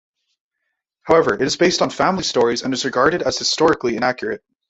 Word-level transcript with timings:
However 1.03 1.35
it 1.35 1.43
is 1.43 1.57
based 1.57 1.83
on 1.83 1.91
family 1.91 2.23
stories 2.23 2.63
and 2.63 2.73
is 2.73 2.85
regarded 2.85 3.21
as 3.21 3.37
historically 3.37 3.97
inaccurate. 3.97 4.43